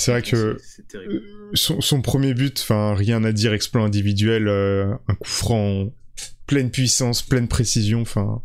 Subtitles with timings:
[0.00, 0.56] C'est vrai que
[1.54, 5.92] son, premier but, enfin rien à dire, exploit individuel, un coup franc,
[6.46, 8.42] pleine puissance, pleine précision, enfin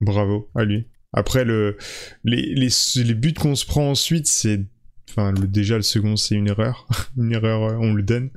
[0.00, 0.86] bravo à lui.
[1.12, 1.76] Après le
[2.24, 4.60] les, les, les buts qu'on se prend ensuite, c'est
[5.08, 6.86] enfin le, déjà le second c'est une erreur,
[7.16, 8.30] une erreur on le donne.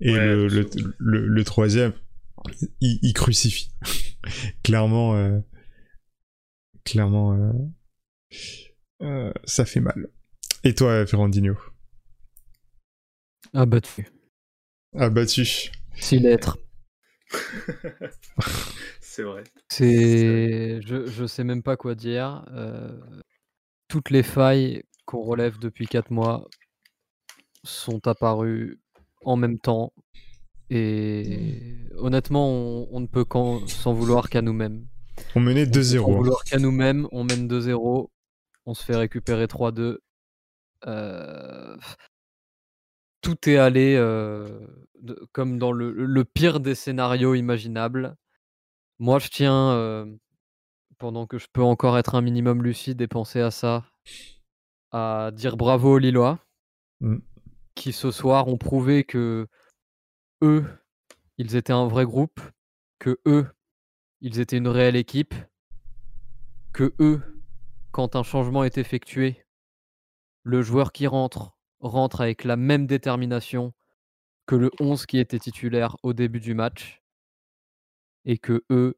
[0.00, 1.92] Et le, le, le, troisième
[2.80, 3.70] il, crucifie.
[4.62, 5.38] Clairement euh,
[6.84, 7.52] clairement euh,
[9.02, 10.08] euh, ça fait mal.
[10.64, 11.56] Et toi Ferrandino
[13.52, 14.06] Abattu.
[14.96, 15.72] Abattu.
[15.96, 16.58] Si l'être.
[19.00, 19.44] c'est vrai.
[19.68, 22.44] C'est, je, je sais même pas quoi dire.
[22.52, 22.98] Euh,
[23.88, 26.48] toutes les failles qu'on relève depuis 4 mois
[27.64, 28.80] sont apparues
[29.24, 29.92] en même temps.
[30.70, 32.48] Et honnêtement,
[32.90, 33.26] on, ne peut
[33.66, 34.86] s'en vouloir qu'à nous-mêmes.
[35.34, 35.98] On menait 2-0.
[35.98, 38.08] S'en vouloir qu'à nous-mêmes, on mène 2-0.
[38.64, 39.98] On se fait récupérer 3-2.
[40.86, 41.76] Euh,
[43.20, 44.66] tout est allé euh,
[45.32, 48.16] comme dans le, pire des scénarios imaginables.
[48.98, 50.06] Moi, je tiens, euh,
[50.98, 53.84] pendant que je peux encore être un minimum lucide et penser à ça,
[54.90, 56.38] à dire bravo aux Lillois,
[57.00, 57.18] mmh.
[57.74, 59.48] qui ce soir ont prouvé que
[60.42, 60.64] eux,
[61.38, 62.40] ils étaient un vrai groupe,
[62.98, 63.46] que eux,
[64.20, 65.34] ils étaient une réelle équipe,
[66.72, 67.20] que eux,
[67.90, 69.41] quand un changement est effectué,
[70.42, 73.72] le joueur qui rentre rentre avec la même détermination
[74.46, 77.02] que le 11 qui était titulaire au début du match
[78.24, 78.96] et que eux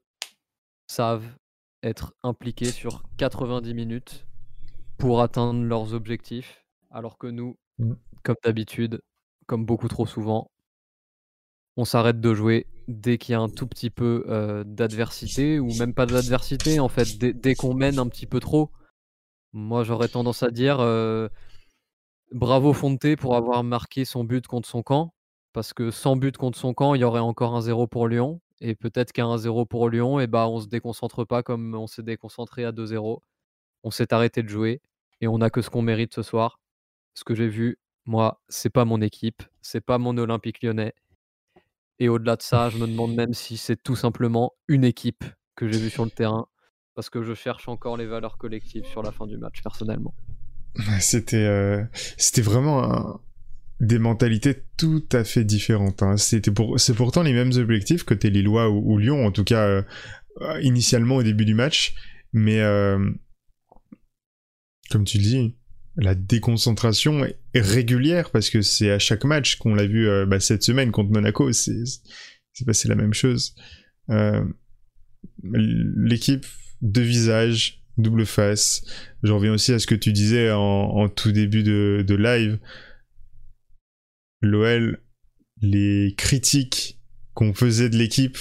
[0.87, 1.37] savent
[1.83, 4.27] être impliqués sur 90 minutes
[4.99, 7.93] pour atteindre leurs objectifs, alors que nous, mmh.
[8.23, 9.03] comme d'habitude,
[9.47, 10.51] comme beaucoup trop souvent,
[11.77, 15.95] on s'arrête de jouer dès qu'il y a un tout petit peu d'adversité, ou même
[15.95, 18.71] pas d'adversité, en fait, dès, qu'on mène un petit peu trop.
[19.57, 20.79] Moi, j'aurais tendance à dire
[22.33, 25.15] bravo Fonte pour avoir marqué son but contre son camp,
[25.53, 28.41] parce que sans but contre son camp, il y aurait encore un 0 pour Lyon.
[28.61, 32.03] Et peut-être qu'à 1-0 pour Lyon, et bah, on se déconcentre pas comme on s'est
[32.03, 33.21] déconcentré à 2-0.
[33.85, 34.83] On s'est arrêté de jouer
[35.21, 36.59] et on n'a que ce qu'on mérite ce soir.
[37.15, 40.95] Ce que j'ai vu, moi, c'est pas mon équipe, c'est pas mon Olympique lyonnais.
[42.01, 45.69] Et au-delà de ça, je me demande même si c'est tout simplement une équipe que
[45.69, 46.49] j'ai vue sur le terrain,
[46.95, 50.15] parce que je cherche encore les valeurs collectives sur la fin du match, personnellement.
[51.01, 51.85] C'était, euh,
[52.17, 53.21] c'était vraiment
[53.81, 56.03] des mentalités tout à fait différentes.
[56.03, 56.17] Hein.
[56.17, 59.83] C'était pour, c'est pourtant les mêmes objectifs côté Lillois ou, Lyon, en tout cas euh,
[60.63, 61.95] initialement au début du match,
[62.33, 63.11] mais euh,
[64.91, 65.57] comme tu le dis,
[65.97, 70.65] la déconcentration est régulière parce que c'est à chaque match qu'on l'a vu bah, cette
[70.65, 71.85] semaine contre Monaco, c'est
[72.67, 73.55] passé la même chose.
[75.45, 76.47] L'équipe
[76.85, 78.85] de visage, double face.
[79.23, 82.59] Je reviens aussi à ce que tu disais en, tout début de, live.
[84.43, 85.01] L'OL,
[85.63, 87.01] les critiques
[87.33, 88.39] qu'on faisait de l'équipe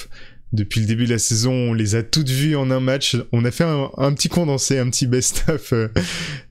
[0.52, 3.18] depuis le début de la saison, on les a toutes vues en un match.
[3.32, 5.88] On a fait un, petit condensé, un petit best-of euh,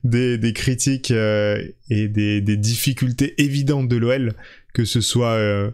[0.03, 4.33] des, critiques euh, et des, difficultés évidentes de l'OL,
[4.73, 5.71] que ce soit euh,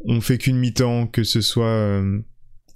[0.00, 2.02] on fait qu'une mi-temps, que ce soit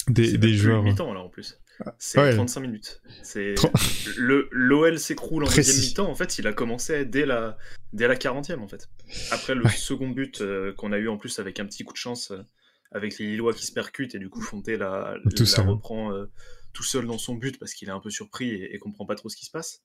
[0.09, 0.82] des, des joueurs.
[0.82, 1.62] mi-temps là en plus.
[1.99, 3.03] C'est 35 minutes.
[3.22, 3.55] C'est
[4.16, 6.10] le l'OL s'écroule en deuxième mi-temps.
[6.10, 7.56] En fait, il a commencé dès la
[7.93, 8.88] dès la 40e en fait.
[9.31, 11.99] Après le second but euh, qu'on a eu en plus avec un petit coup de
[11.99, 12.43] chance euh,
[12.91, 16.31] avec les Lillois qui se percutent et du coup Fonte la, la reprend euh,
[16.72, 19.28] tout seul dans son but parce qu'il est un peu surpris et, comprend pas trop
[19.28, 19.82] ce qui se passe.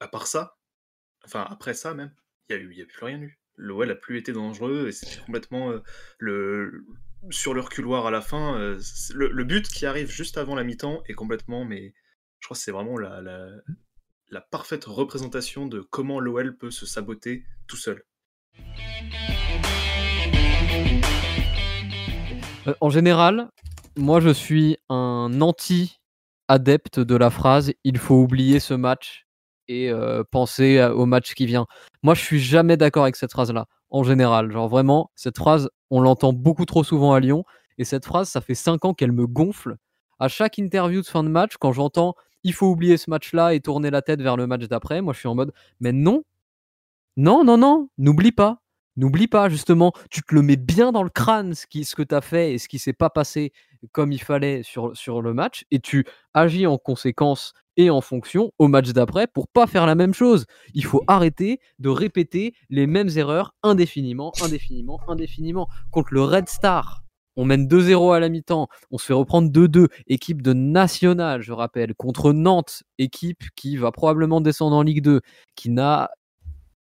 [0.00, 0.56] À part ça,
[1.24, 2.12] enfin après ça même,
[2.48, 3.38] il y a eu y a plus rien eu.
[3.56, 5.72] L'OL a plus été dangereux et c'était complètement
[6.18, 6.84] le
[7.30, 8.58] sur leur couloir à la fin.
[8.58, 8.78] Euh,
[9.14, 11.94] le, but qui arrive juste avant la mi-temps est complètement, mais
[12.40, 13.20] je crois que c'est vraiment la,
[14.30, 18.04] la, parfaite représentation de comment l'OL peut se saboter tout seul.
[22.66, 23.48] Euh, en général,
[23.96, 29.26] moi je suis un anti-adepte de la phrase il faut oublier ce match
[29.68, 31.66] et euh, penser au match qui vient.
[32.02, 34.50] Moi je suis jamais d'accord avec cette phrase-là en général.
[34.50, 37.44] Genre vraiment, cette phrase, on l'entend beaucoup trop souvent à Lyon.
[37.78, 39.76] Et cette phrase, ça fait 5 ans qu'elle me gonfle.
[40.18, 42.14] À chaque interview de fin de match, quand j'entends
[42.46, 45.20] il faut oublier ce match-là et tourner la tête vers le match d'après, moi je
[45.20, 46.24] suis en mode mais non,
[47.16, 48.60] non, non, non, n'oublie pas.
[48.96, 52.20] N'oublie pas, justement, tu te le mets bien dans le crâne ce, que tu as
[52.20, 53.52] fait et ce qui s'est pas passé
[53.92, 58.52] comme il fallait sur, sur le match et tu agis en conséquence et en fonction
[58.58, 60.46] au match d'après pour pas faire la même chose.
[60.74, 65.68] Il faut arrêter de répéter les mêmes erreurs indéfiniment, indéfiniment, indéfiniment.
[65.90, 67.02] Contre le Red Star,
[67.36, 71.52] on mène 2-0 à la mi-temps, on se fait reprendre 2-2, équipe de national, je
[71.52, 75.20] rappelle, contre Nantes, équipe qui va probablement descendre en Ligue 2,
[75.56, 76.10] qui n'a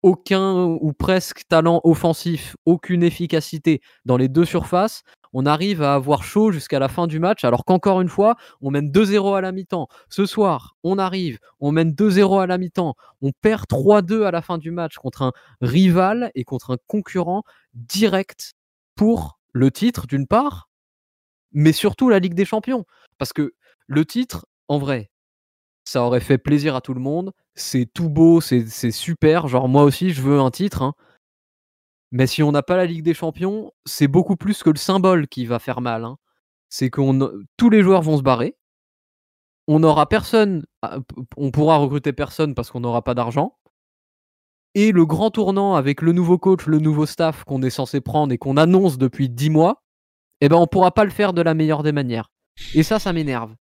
[0.01, 5.03] aucun ou presque talent offensif, aucune efficacité dans les deux surfaces,
[5.33, 8.71] on arrive à avoir chaud jusqu'à la fin du match, alors qu'encore une fois, on
[8.71, 9.87] mène 2-0 à la mi-temps.
[10.09, 14.41] Ce soir, on arrive, on mène 2-0 à la mi-temps, on perd 3-2 à la
[14.41, 15.31] fin du match contre un
[15.61, 17.43] rival et contre un concurrent
[17.73, 18.53] direct
[18.95, 20.69] pour le titre, d'une part,
[21.51, 22.85] mais surtout la Ligue des Champions.
[23.17, 23.53] Parce que
[23.87, 25.09] le titre, en vrai,
[25.83, 27.31] ça aurait fait plaisir à tout le monde,
[27.61, 30.93] c'est tout beau, c'est super, genre moi aussi je veux un titre, hein.
[32.11, 35.27] Mais si on n'a pas la Ligue des Champions, c'est beaucoup plus que le symbole
[35.27, 36.05] qui va faire mal.
[36.05, 36.17] Hein.
[36.69, 37.01] C'est que
[37.57, 38.55] tous les joueurs vont se barrer.
[39.67, 40.99] On n'aura personne, ah,
[41.37, 43.57] on pourra recruter personne parce qu'on n'aura pas d'argent.
[44.73, 48.33] Et le grand tournant avec le nouveau coach, le nouveau staff qu'on est censé prendre
[48.33, 49.83] et qu'on annonce depuis 10 mois,
[50.41, 52.31] eh ben on pourra pas le faire de la meilleure des manières.
[52.73, 53.55] Et ça, ça m'énerve.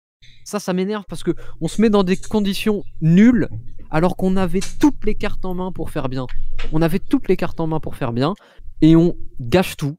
[0.44, 3.48] Ça, ça m'énerve parce que on se met dans des conditions nulles
[3.90, 6.26] alors qu'on avait toutes les cartes en main pour faire bien.
[6.72, 8.34] On avait toutes les cartes en main pour faire bien
[8.82, 9.96] et on gâche tout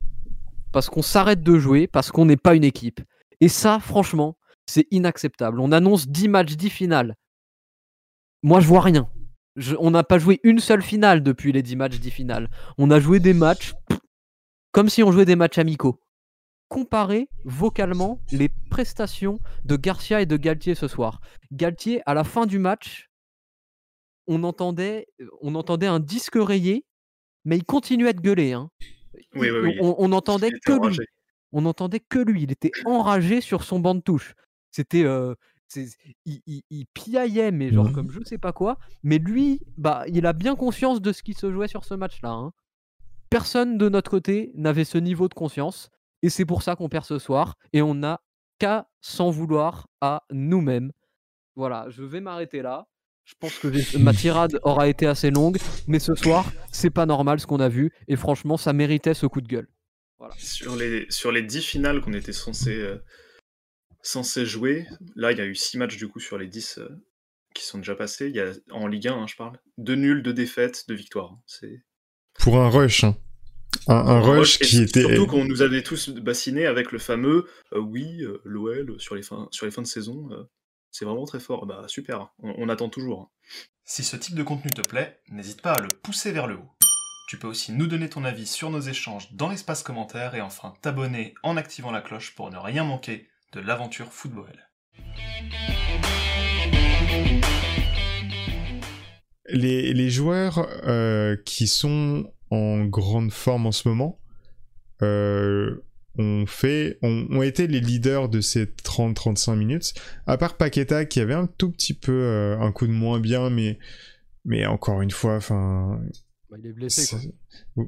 [0.71, 3.01] parce qu'on s'arrête de jouer, parce qu'on n'est pas une équipe.
[3.41, 5.59] Et ça, franchement, c'est inacceptable.
[5.59, 7.15] On annonce 10 matchs, 10 finales.
[8.43, 9.09] Moi, je vois rien.
[9.79, 12.49] on n'a pas joué une seule finale depuis les 10 matchs, 10 finales.
[12.77, 13.73] On a joué des matchs
[14.71, 15.99] comme si on jouait des matchs amicaux.
[16.69, 21.21] Comparez vocalement les prestations de Garcia et de Galtier ce soir.
[21.51, 23.09] Galtier, à la fin du match,
[24.27, 25.07] on entendait,
[25.41, 26.85] on entendait un disque rayé,
[27.45, 28.53] mais il continuait de gueuler.
[28.53, 28.69] Hein.
[29.35, 30.97] On, entendait que lui.
[31.51, 32.43] On entendait que lui.
[32.43, 34.35] Il était enragé sur son banc de touche.
[34.71, 35.05] C'était,
[36.25, 38.77] il, piaillait, mais genre comme je sais pas quoi.
[39.03, 42.31] Mais lui, bah, il a bien conscience de ce qui se jouait sur ce match-là.
[42.31, 42.53] Hein.
[43.29, 45.89] Personne de notre côté n'avait ce niveau de conscience,
[46.21, 47.57] et c'est pour ça qu'on perd ce soir.
[47.73, 48.21] Et on n'a
[48.59, 50.91] qu'à s'en vouloir à nous-mêmes.
[51.55, 52.87] Voilà, je vais m'arrêter là.
[53.27, 57.41] Je pense que ma tirade aura été assez longue, mais ce soir, c'est pas normal
[57.41, 59.67] ce qu'on a vu, et franchement, ça méritait ce coup de gueule.
[60.37, 65.45] Sur, les, sur les 10 finales qu'on était censé, euh, jouer, là, il y a
[65.45, 66.87] eu 6 matchs du coup sur les 10 euh,
[67.53, 68.29] qui sont déjà passés.
[68.29, 69.59] Il y a, en Ligue 1, hein, je parle.
[69.77, 71.33] 2 nuls, 2 défaites, 2 victoires.
[71.33, 71.41] Hein.
[71.45, 71.83] C'est...
[72.39, 73.17] Pour un rush, hein.
[73.89, 75.01] Un, rush, qui était.
[75.01, 79.49] Surtout qu'on nous avait tous bassinés avec le fameux euh, oui, l'OL sur les, fins,
[79.51, 80.29] sur les fins de saison
[80.91, 81.65] c'est vraiment très fort.
[81.65, 83.21] Bah super, on, attend toujours.
[83.21, 83.29] Hein.
[83.83, 86.71] Si ce type de contenu te plaît, n'hésite pas à le pousser vers le haut.
[87.29, 90.73] Tu peux aussi nous donner ton avis sur nos échanges dans l'espace commentaire et enfin
[90.81, 94.67] t'abonner en activant la cloche pour ne rien manquer de l'aventure football.
[99.49, 104.19] Les, joueurs euh, qui sont en grande forme en ce moment,
[105.01, 105.85] euh,
[106.17, 109.93] ont fait, ont, été les leaders de ces 30-35 minutes.
[110.25, 113.49] À part Paqueta qui avait un tout petit peu euh, un coup de moins bien,
[113.49, 113.77] mais,
[114.45, 116.01] mais encore une fois, enfin.
[116.49, 117.17] Bah, il est blessé
[117.75, 117.85] quoi.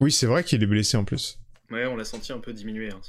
[0.00, 1.38] Oui, c'est vrai qu'il est blessé en plus.
[1.72, 2.90] Ouais, on l'a senti un peu diminué.
[2.90, 3.00] Hein,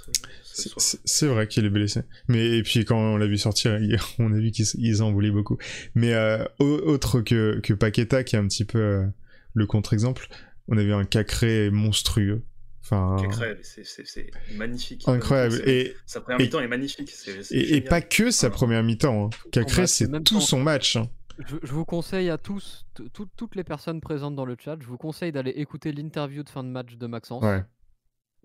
[0.43, 2.01] c'est vrai qu'il est blessé.
[2.29, 3.77] Mais et puis quand on l'a vu sortir,
[4.19, 5.57] on a vu qu'ils en voulaient beaucoup.
[5.95, 9.05] Mais euh, autre que, que Paqueta, qui est un petit peu euh,
[9.53, 10.27] le contre-exemple,
[10.69, 12.43] on a vu un Cacré monstrueux.
[12.83, 13.15] Enfin,
[13.61, 15.07] c'est magnifique.
[15.07, 15.61] Incroyable.
[15.65, 17.11] Et sa première mi-temps est magnifique.
[17.51, 19.25] et, pas que sa première mi-temps.
[19.25, 19.29] Hein.
[19.51, 20.97] Cacré, c'est tout son match.
[20.97, 21.07] Hein.
[21.39, 25.31] Je, vous conseille à tous, toutes les personnes présentes dans le chat, je vous conseille
[25.31, 27.43] d'aller écouter l'interview de fin de match de Maxence.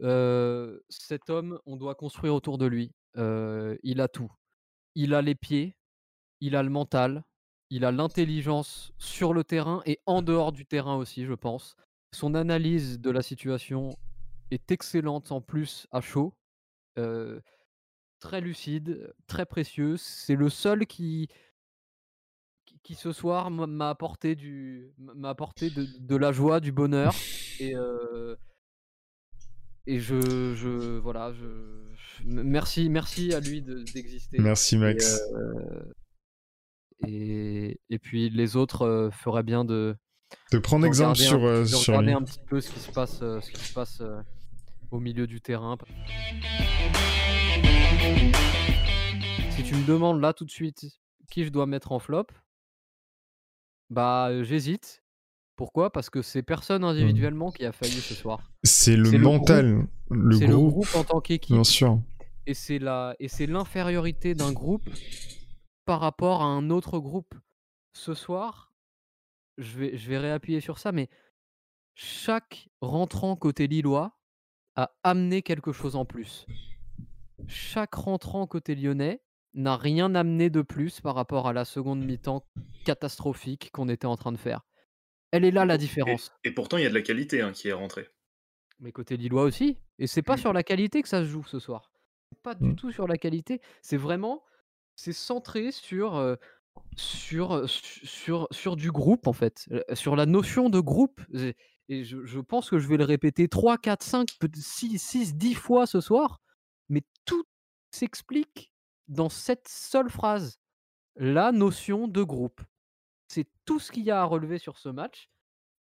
[0.01, 2.93] Euh, cet homme, on doit construire autour de lui.
[3.17, 4.31] Euh, il a tout.
[4.95, 5.77] Il a les pieds,
[6.41, 7.25] il a le mental,
[7.71, 11.77] il a l'intelligence sur le terrain et en dehors du terrain aussi, je pense.
[12.15, 13.99] Son analyse de la situation
[14.51, 16.35] est excellente en plus à chaud.
[18.21, 20.01] très lucide, très précieuse.
[20.01, 21.29] C'est le seul qui,
[22.83, 27.15] qui, ce soir m'a apporté, du, m'a apporté de, la joie, du bonheur.
[27.61, 27.75] Et,
[29.87, 31.47] et je, je, voilà, je,
[32.25, 34.39] merci, merci à lui d'exister.
[34.39, 35.21] merci Max.
[37.07, 39.97] Et, et, puis les autres feraient bien de,
[40.53, 43.61] de prendre exemple sur, sur regarder un petit peu ce qui se passe, ce qui
[43.61, 44.03] se passe
[44.91, 45.77] au milieu du terrain.
[49.51, 50.87] Si tu me demandes là tout de suite
[51.31, 52.27] qui je dois mettre en flop,
[53.91, 55.03] bah j'hésite.
[55.57, 55.91] Pourquoi?
[55.91, 58.53] Parce que c'est personne individuellement qui a failli ce soir.
[58.63, 60.49] C'est le mental, le, groupe.
[60.49, 61.55] le groupe en tant qu'équipe.
[61.55, 62.01] Bien sûr.
[62.47, 64.89] Et c'est la et c'est l'infériorité d'un groupe
[65.85, 67.35] par rapport à un autre groupe.
[67.93, 68.73] Ce soir,
[69.59, 71.09] je vais je vais réappuyer sur ça, mais
[71.95, 74.18] chaque rentrant côté lillois
[74.79, 76.47] a amené quelque chose en plus.
[77.49, 79.21] Chaque rentrant côté lyonnais
[79.55, 82.47] n'a rien amené de plus par rapport à la seconde mi-temps
[82.85, 84.61] catastrophique qu'on était en train de faire.
[85.33, 86.31] Elle est là la différence.
[86.45, 88.07] Et, pourtant, il y a de la qualité hein, qui est rentrée.
[88.79, 89.79] Mais côté Lillois aussi.
[89.99, 90.41] Et c'est pas mmh.
[90.41, 91.91] sur la qualité que ça se joue ce soir.
[92.45, 92.77] Pas du mmh.
[92.77, 93.61] tout sur la qualité.
[93.83, 94.45] C'est vraiment,
[94.95, 96.37] c'est centré sur,
[96.97, 101.21] sur, sur, sur du groupe en fait, sur la notion de groupe.
[101.89, 105.87] Et je, pense que je vais le répéter 3, 4, 5, 6, 6, 10 fois
[105.87, 106.41] ce soir.
[106.89, 107.45] Mais tout
[107.91, 108.73] s'explique
[109.09, 110.59] dans cette seule phrase.
[111.17, 112.61] La notion de groupe.
[113.29, 115.31] C'est tout ce qu'il y a à relever sur ce match.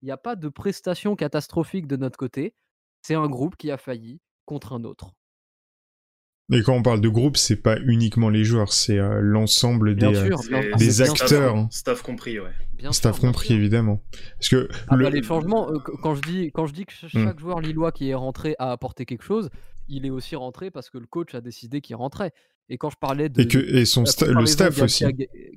[0.02, 2.56] Il n'y a pas de prestation catastrophique de notre côté.
[3.02, 5.14] C'est un groupe qui a failli contre un autre.
[6.50, 10.06] Mais quand on parle de groupe, c'est pas uniquement les joueurs, c'est euh, l'ensemble des,
[10.06, 11.68] euh, des acteurs.
[11.72, 12.52] Staff, compris, ouais.
[12.92, 14.02] staff compris, évidemment.
[14.40, 17.10] Parce que ah bah, les changements, euh, quand je dis quand je dis que mmh.
[17.10, 19.50] chaque joueur lillois qui est rentré a apporté quelque chose,
[19.90, 22.32] il est aussi rentré parce que le coach a décidé qu'il rentrait.
[22.70, 23.42] Et quand je parlais de.
[23.42, 25.06] Et, que, et son le staff aussi.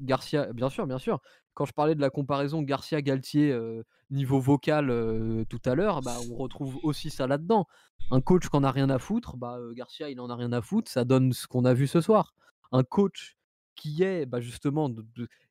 [0.00, 1.20] Garcia, bien sûr, bien sûr.
[1.54, 6.16] Quand je parlais de la comparaison Garcia-Galtier euh, niveau vocal euh, tout à l'heure, bah,
[6.30, 7.66] on retrouve aussi ça là-dedans.
[8.10, 10.52] Un coach qui en a rien à foutre, bah, euh, Garcia, il en a rien
[10.52, 12.34] à foutre, ça donne ce qu'on a vu ce soir.
[12.72, 13.36] Un coach
[13.74, 15.04] qui est bah, justement de,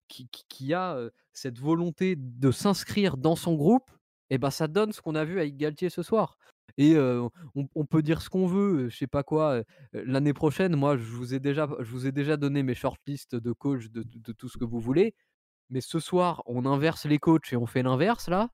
[0.07, 0.97] qui, qui, a
[1.33, 3.91] cette volonté de s'inscrire dans son groupe,
[4.29, 6.37] et bah, ça donne ce qu'on a vu avec Galtier ce soir.
[6.81, 9.63] Et on, peut dire ce qu'on veut, je sais pas quoi.
[9.91, 13.51] L'année prochaine, moi, je vous ai déjà, je vous ai déjà donné mes shortlists de
[13.51, 15.13] coach, de, tout ce que vous voulez.
[15.69, 18.47] Mais ce soir, on inverse les coachs et on fait l'inverse là.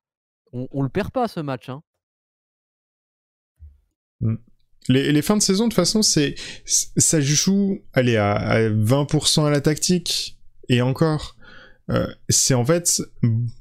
[0.54, 1.70] On, on le perd pas ce match.
[1.70, 1.84] Hein.
[4.22, 4.38] Mmh.
[4.90, 6.34] Les, fins de saison, de toute façon, c'est
[6.66, 11.36] ça joue, allez, à, à 20% à la tactique et encore.
[12.30, 13.04] C'est en fait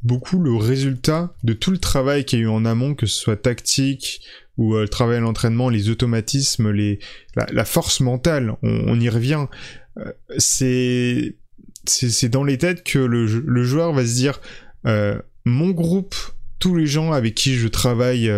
[0.02, 3.20] beaucoup le résultat de tout le travail qu'il y a eu en amont, que ce
[3.20, 4.22] soit tactique
[4.56, 6.98] ou euh, le travail à l'entraînement, les automatismes, les,
[7.36, 9.46] la, force mentale, on, y revient.
[9.98, 11.36] Euh, c'est
[11.86, 14.40] c'est dans les têtes que le, le joueur va se dire
[15.44, 16.14] mon groupe,
[16.58, 18.32] tous les gens avec qui je travaille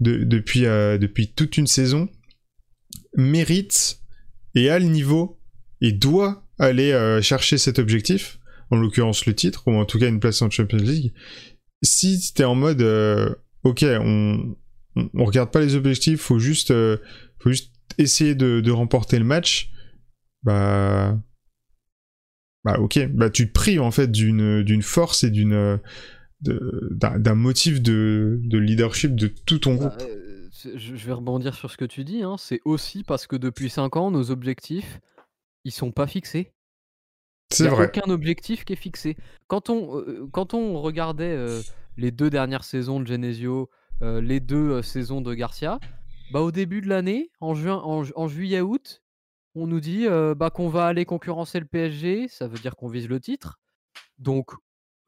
[0.00, 2.08] depuis, depuis toute une saison,
[3.16, 4.00] méritent
[4.56, 5.38] et a le niveau
[5.80, 8.40] et doit aller chercher cet objectif
[8.70, 11.12] en l'occurrence le titre, ou en tout cas une place en Champions League,
[11.82, 14.56] si t'es en mode, euh, ok, on,
[14.96, 16.98] on, regarde pas les objectifs, faut juste, euh,
[17.38, 19.70] faut juste essayer de, remporter le match,
[20.42, 21.18] bah,
[22.64, 25.78] bah ok, bah tu te prives en fait d'une, d'une force et d'une,
[26.40, 30.02] d'un, motif de, de, leadership de tout ton bah, groupe.
[30.02, 32.36] Euh, je vais rebondir sur ce que tu dis, hein.
[32.38, 35.00] c'est aussi parce que depuis 5 ans, nos objectifs,
[35.64, 36.52] ils sont pas fixés.
[37.58, 39.16] Il n'y a aucun objectif qui est fixé.
[39.48, 41.36] Quand on, euh, quand on regardait
[41.96, 43.68] les deux dernières saisons de Genesio,
[44.02, 45.78] euh, les deux saisons de Garcia,
[46.32, 49.02] bah, au début de l'année, en, juin, en, juillet-août,
[49.54, 53.08] on nous dit bah, qu'on va aller concurrencer le PSG, ça veut dire qu'on vise
[53.08, 53.58] le titre.
[54.18, 54.52] Donc,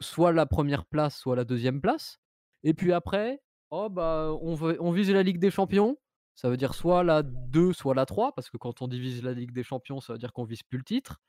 [0.00, 2.18] soit la première place, soit la deuxième place.
[2.64, 5.96] Et puis après, oh, bah, on, veut, on vise la Ligue des Champions.
[6.34, 9.32] Ça veut dire soit la 2, soit la 3, parce que quand on divise la
[9.32, 11.20] Ligue des Champions, ça veut dire qu'on vise plus le titre.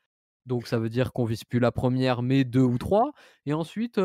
[0.46, 3.12] Donc ça veut dire qu'on vise plus la première, mais deux ou trois.
[3.46, 3.98] Et ensuite,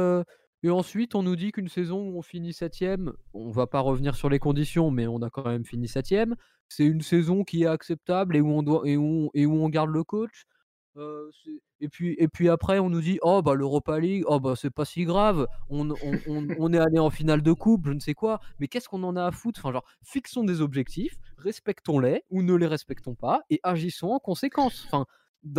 [0.64, 4.16] et ensuite on nous dit qu'une saison où on finit septième, on va pas revenir
[4.16, 6.36] sur les conditions, mais on a quand même fini septième.
[6.68, 9.70] C'est une saison qui est acceptable et où on doit et où, et où on
[9.70, 10.46] garde le coach.
[11.80, 14.70] et puis et puis après on nous dit oh bah l'Europa League oh bah c'est
[14.70, 15.94] pas si grave on,
[16.28, 19.16] on, est allé en finale de coupe je ne sais quoi mais qu'est-ce qu'on en
[19.16, 19.62] a à foutre?
[19.62, 24.84] Enfin genre fixons des objectifs respectons-les ou ne les respectons pas et agissons en conséquence
[24.88, 25.06] enfin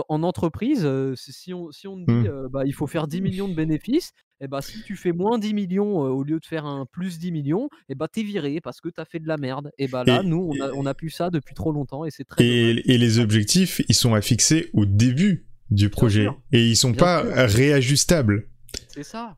[0.09, 2.49] en entreprise, si on, si on dit mmh.
[2.51, 5.39] bah, il faut faire 10 millions de bénéfices, et eh bah, si tu fais moins
[5.39, 8.63] 10 millions au lieu de faire un plus 10 millions, et eh bah, t'es viré
[8.63, 9.71] parce que t'as fait de la merde.
[9.77, 12.25] Et bah là, nous, on a, on a pu ça depuis trop longtemps et c'est
[12.25, 12.43] très.
[12.43, 17.23] Et, et, les objectifs, ils sont affixés au début du projet et ils sont pas
[17.23, 18.49] réajustables.
[18.89, 19.37] C'est ça.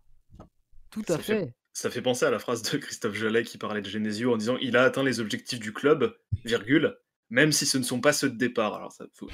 [0.90, 1.52] Tout à fait.
[1.72, 4.56] Ça fait penser à la phrase de Christophe Jolet qui parlait de Genesio en disant
[4.60, 6.94] il a atteint les objectifs du club, virgule,
[7.28, 8.74] même si ce ne sont pas ceux de départ.
[8.74, 9.28] Alors ça faut